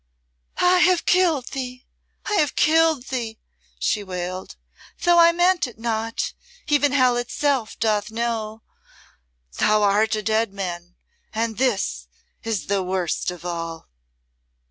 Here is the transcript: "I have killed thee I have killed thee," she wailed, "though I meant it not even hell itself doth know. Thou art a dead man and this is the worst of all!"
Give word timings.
"I 0.57 0.79
have 0.79 1.05
killed 1.05 1.49
thee 1.49 1.85
I 2.25 2.33
have 2.37 2.55
killed 2.55 3.09
thee," 3.09 3.37
she 3.77 4.03
wailed, 4.03 4.55
"though 5.03 5.19
I 5.19 5.31
meant 5.31 5.67
it 5.67 5.77
not 5.77 6.33
even 6.67 6.91
hell 6.91 7.17
itself 7.17 7.77
doth 7.79 8.09
know. 8.09 8.63
Thou 9.59 9.83
art 9.83 10.15
a 10.15 10.23
dead 10.23 10.53
man 10.53 10.95
and 11.35 11.59
this 11.59 12.07
is 12.43 12.65
the 12.65 12.81
worst 12.81 13.29
of 13.29 13.45
all!" 13.45 13.89